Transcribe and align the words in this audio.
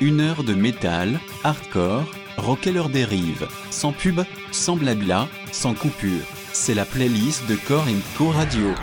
Une 0.00 0.20
heure 0.20 0.44
de 0.44 0.52
métal, 0.52 1.18
hardcore, 1.42 2.04
rock 2.36 2.66
et 2.66 2.72
leur 2.72 2.90
dérive. 2.90 3.48
Sans 3.70 3.92
pub, 3.92 4.20
sans 4.52 4.76
blabla, 4.76 5.26
sans 5.52 5.72
coupure. 5.72 6.22
C'est 6.52 6.74
la 6.74 6.84
playlist 6.84 7.48
de 7.48 7.56
Core 7.66 7.86
Co 8.18 8.28
Radio. 8.28 8.74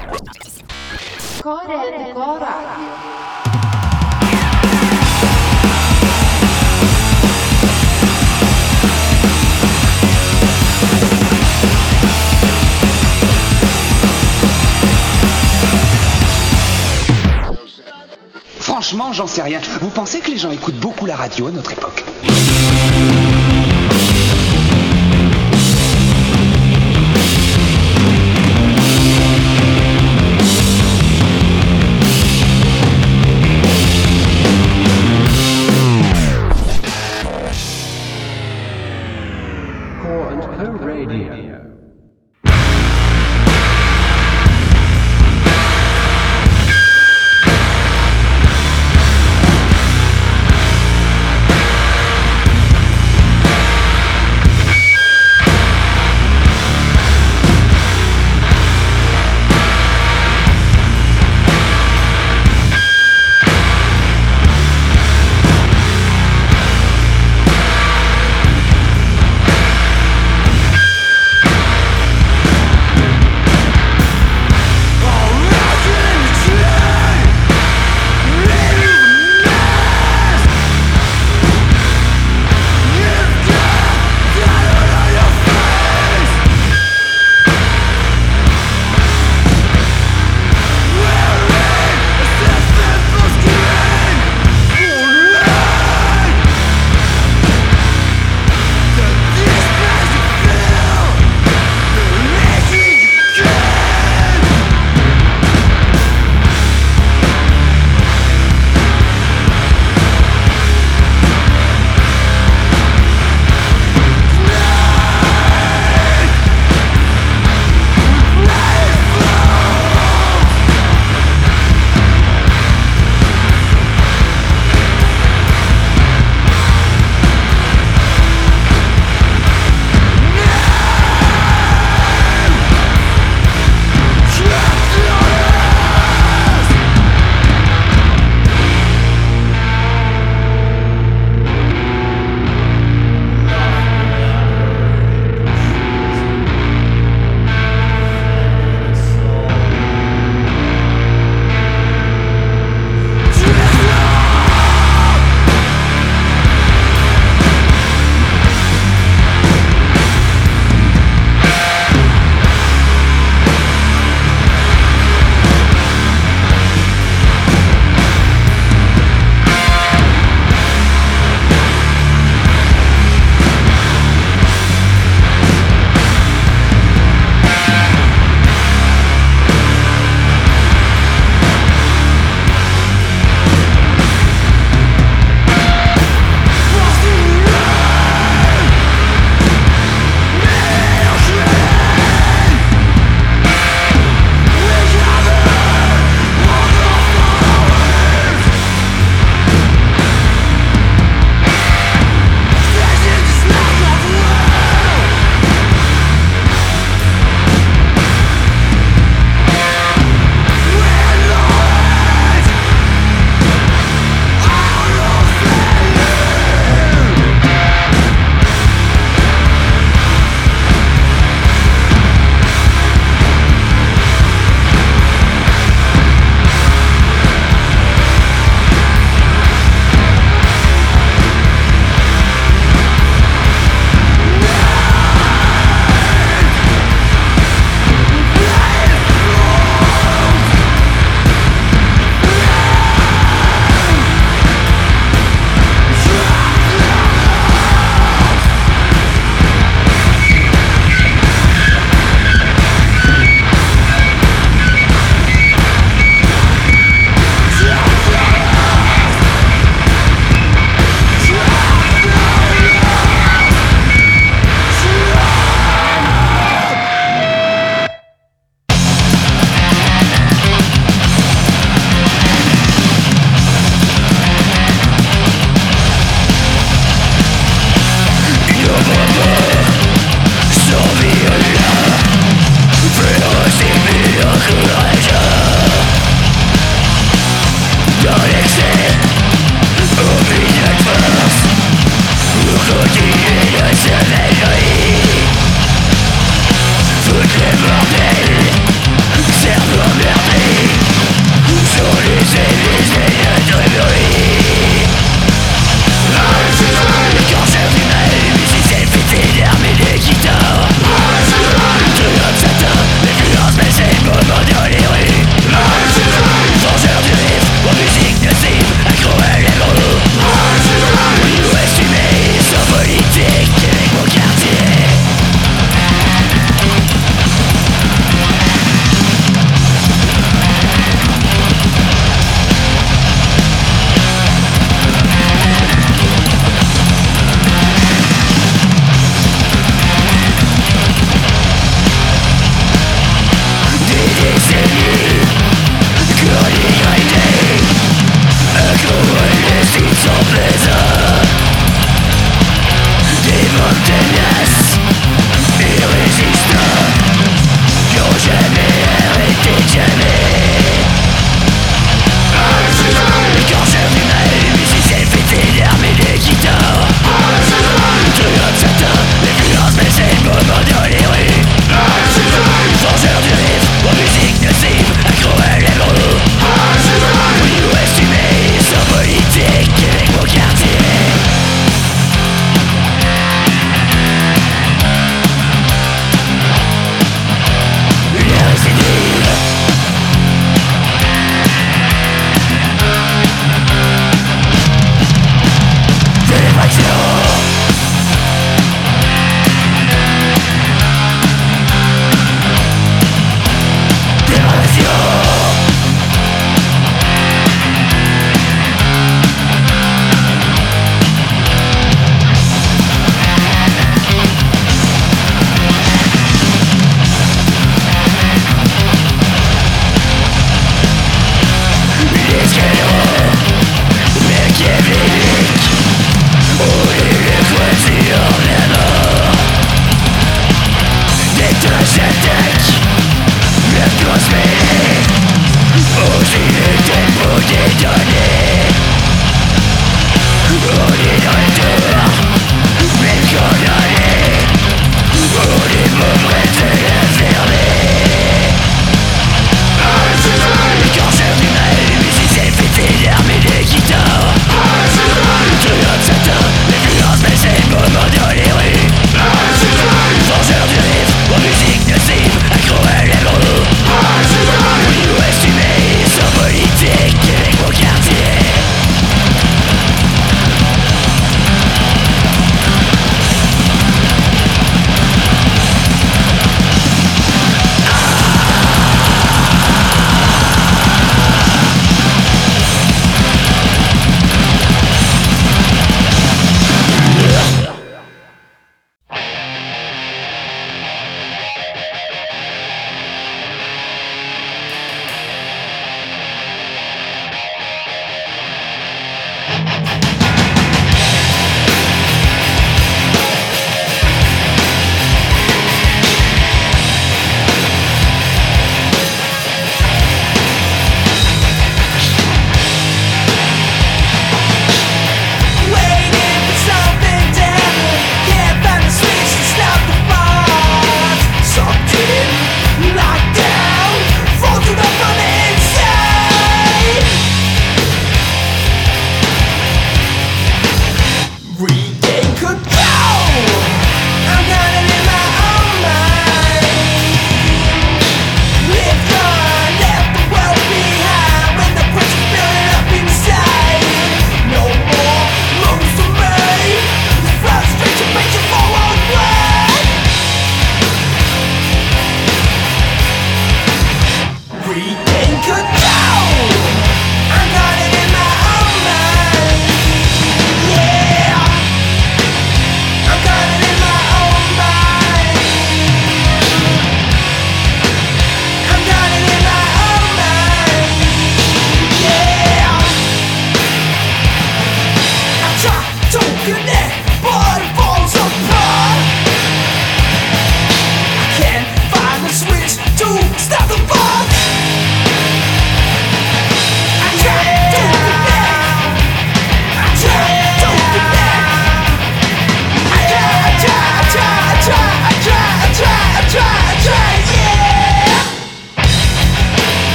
Franchement, 18.83 19.14
j'en 19.14 19.28
sais 19.28 19.42
rien. 19.42 19.61
Vous 19.79 19.87
pensez 19.87 20.19
que 20.19 20.29
les 20.29 20.37
gens 20.37 20.51
écoutent 20.51 20.75
beaucoup 20.75 21.05
la 21.05 21.15
radio 21.15 21.47
à 21.47 21.51
notre 21.51 21.71
époque? 21.71 22.04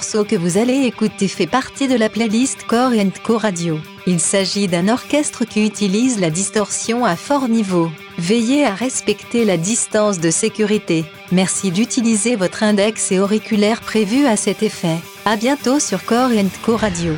Morceau 0.00 0.24
que 0.24 0.34
vous 0.34 0.56
allez 0.56 0.86
écouter 0.86 1.28
fait 1.28 1.46
partie 1.46 1.86
de 1.86 1.94
la 1.94 2.08
playlist 2.08 2.66
Core 2.66 2.92
Co 3.22 3.36
Radio. 3.36 3.78
Il 4.06 4.18
s'agit 4.18 4.66
d'un 4.66 4.88
orchestre 4.88 5.44
qui 5.44 5.66
utilise 5.66 6.18
la 6.18 6.30
distorsion 6.30 7.04
à 7.04 7.16
fort 7.16 7.48
niveau. 7.48 7.90
Veillez 8.16 8.64
à 8.64 8.74
respecter 8.74 9.44
la 9.44 9.58
distance 9.58 10.18
de 10.18 10.30
sécurité. 10.30 11.04
Merci 11.32 11.70
d'utiliser 11.70 12.34
votre 12.34 12.62
index 12.62 13.12
et 13.12 13.20
auriculaire 13.20 13.82
prévu 13.82 14.24
à 14.24 14.36
cet 14.36 14.62
effet. 14.62 14.96
À 15.26 15.36
bientôt 15.36 15.78
sur 15.78 16.02
Core 16.06 16.30
Co 16.62 16.76
Radio. 16.76 17.12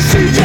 Circa 0.00 0.42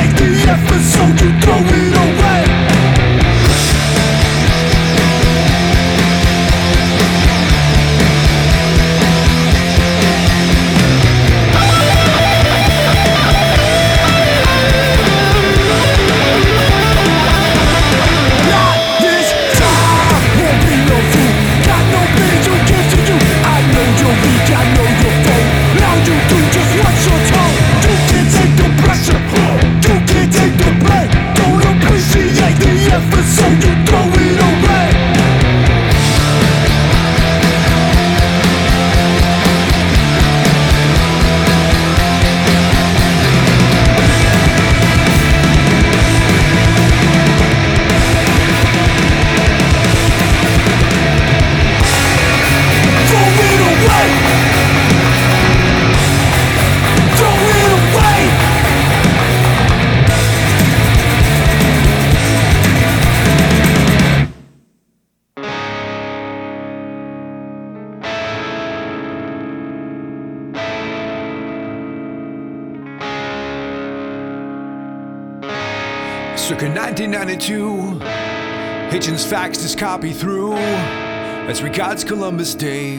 copy 79.77 80.11
through 80.11 80.53
as 80.55 81.61
regards 81.61 82.03
Columbus 82.03 82.55
Day. 82.55 82.95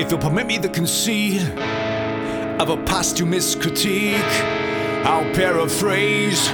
If 0.00 0.10
you'll 0.10 0.20
permit 0.20 0.46
me 0.46 0.56
the 0.56 0.70
conceit 0.70 1.42
of 2.58 2.70
a 2.70 2.82
posthumous 2.84 3.54
critique, 3.54 4.16
I'll 5.04 5.30
paraphrase. 5.34 6.50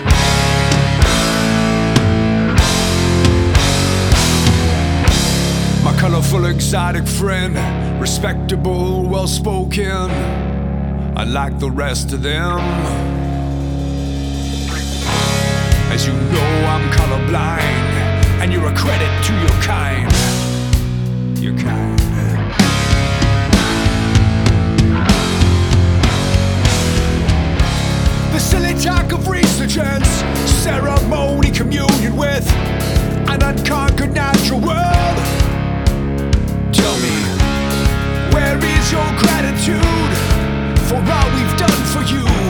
My 5.84 5.96
colorful, 6.00 6.46
exotic 6.46 7.06
friend, 7.06 8.00
respectable, 8.00 9.08
well 9.08 9.28
spoken, 9.28 10.10
unlike 11.16 11.60
the 11.60 11.70
rest 11.70 12.12
of 12.12 12.22
them. 12.22 13.11
As 15.94 16.06
you 16.06 16.14
know, 16.14 16.66
I'm 16.72 16.90
colorblind, 16.90 18.40
and 18.40 18.50
you're 18.50 18.66
a 18.66 18.74
credit 18.74 19.12
to 19.26 19.32
your 19.34 19.56
kind. 19.60 20.10
Your 21.38 21.52
kind. 21.58 22.00
The 28.32 28.38
silly 28.40 28.72
talk 28.80 29.12
of 29.12 29.28
resurgence, 29.28 30.08
ceremony, 30.64 31.50
communion 31.50 32.16
with 32.16 32.50
an 33.28 33.42
unconquered 33.42 34.14
natural 34.14 34.60
world. 34.60 35.18
Tell 36.72 36.96
me, 37.04 37.16
where 38.32 38.56
is 38.56 38.90
your 38.90 39.10
gratitude 39.20 40.16
for 40.88 40.96
all 40.96 41.28
we've 41.36 41.56
done 41.58 41.84
for 41.92 42.02
you? 42.10 42.41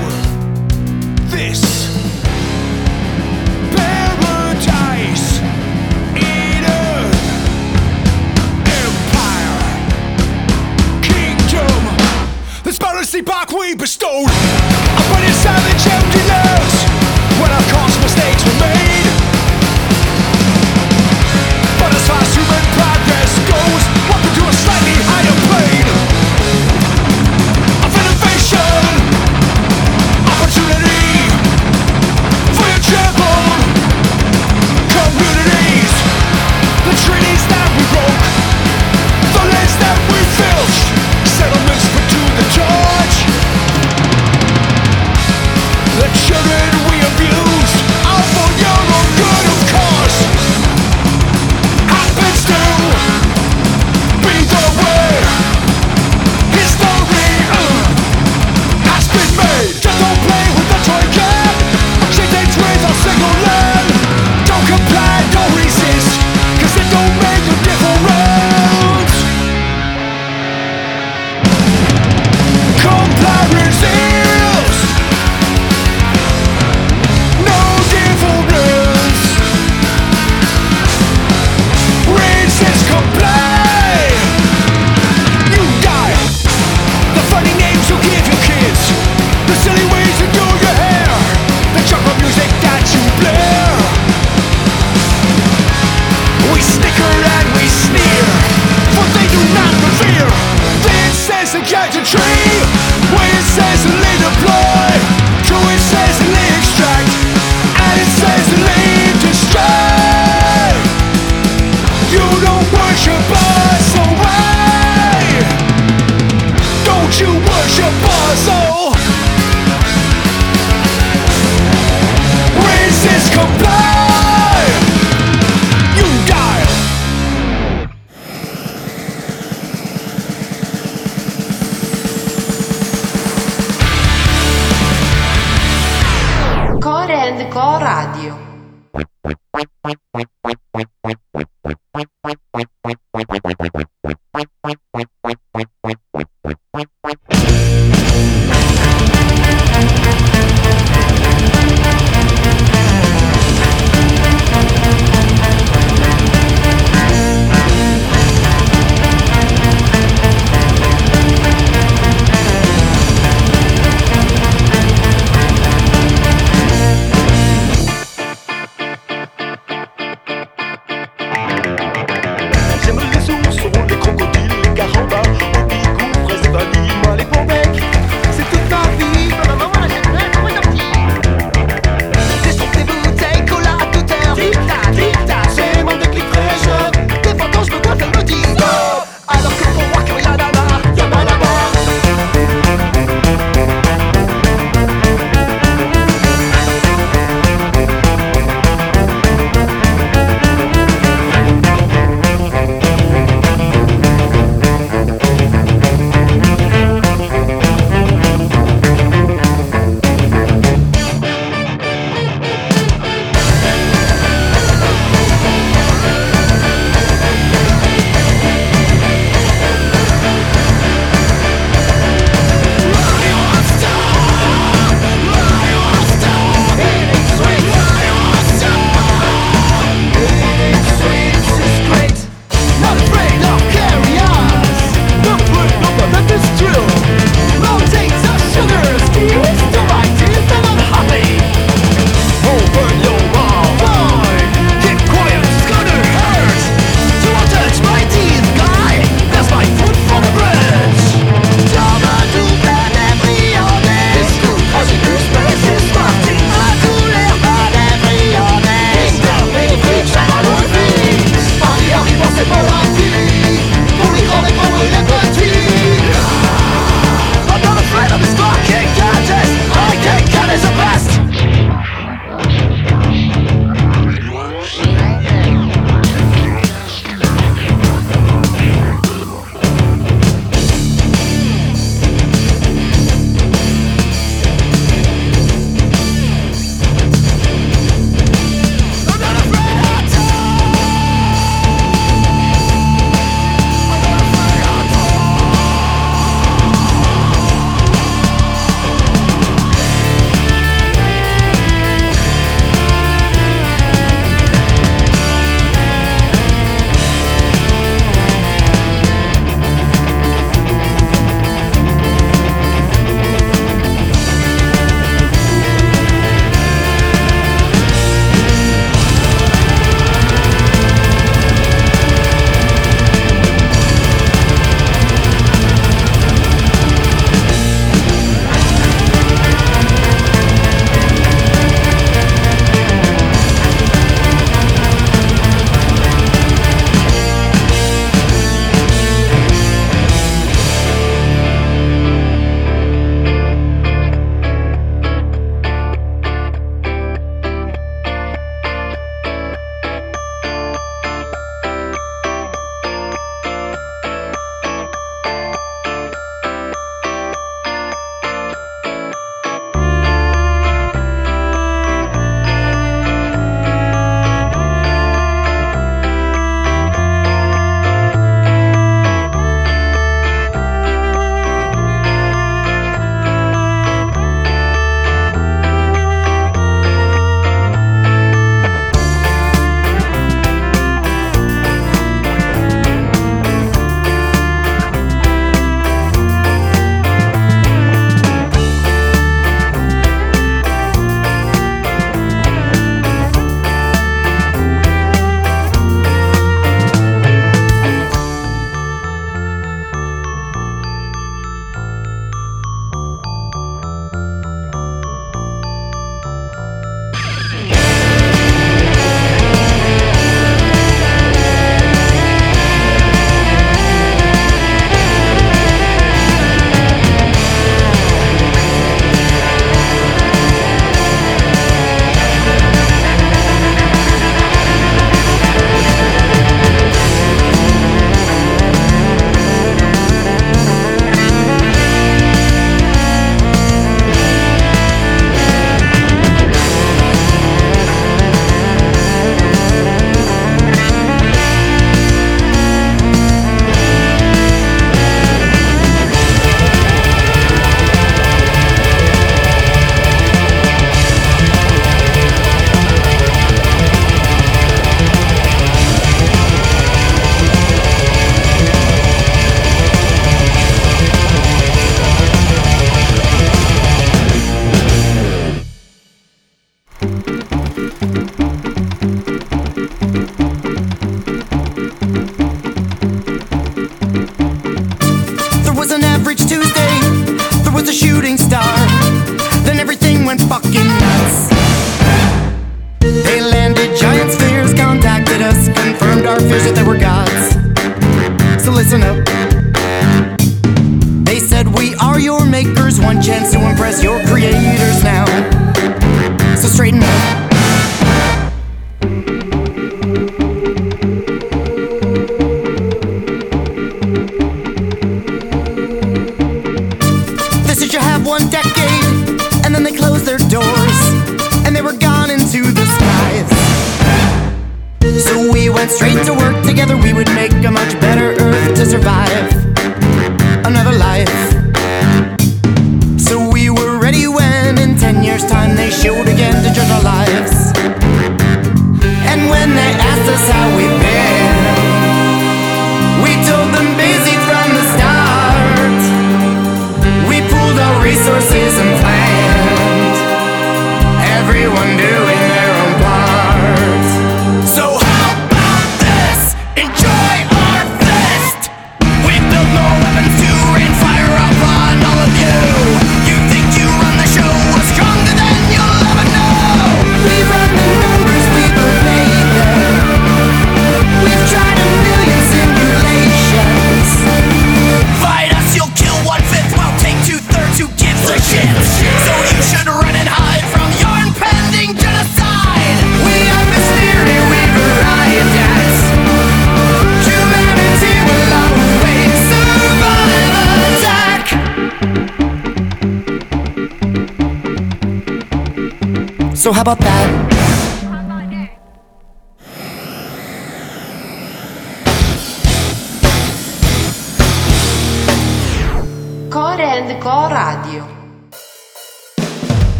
How 586.72 586.80
about 586.80 586.98
that? 587.00 587.51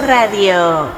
Radio. 0.00 0.95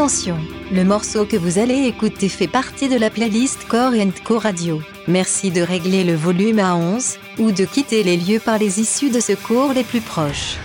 Attention, 0.00 0.38
le 0.72 0.82
morceau 0.82 1.26
que 1.26 1.36
vous 1.36 1.58
allez 1.58 1.84
écouter 1.84 2.30
fait 2.30 2.48
partie 2.48 2.88
de 2.88 2.96
la 2.96 3.10
playlist 3.10 3.68
Core 3.68 3.92
Co 4.24 4.38
Radio. 4.38 4.80
Merci 5.06 5.50
de 5.50 5.60
régler 5.60 6.04
le 6.04 6.14
volume 6.14 6.58
à 6.58 6.74
11 6.74 7.18
ou 7.38 7.52
de 7.52 7.66
quitter 7.66 8.02
les 8.02 8.16
lieux 8.16 8.40
par 8.40 8.56
les 8.56 8.80
issues 8.80 9.10
de 9.10 9.20
secours 9.20 9.74
les 9.74 9.84
plus 9.84 10.00
proches. 10.00 10.56